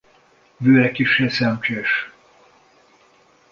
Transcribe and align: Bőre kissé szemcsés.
Bőre 0.57 0.91
kissé 0.91 1.27
szemcsés. 1.27 2.11